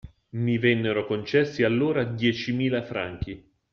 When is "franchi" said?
2.81-3.47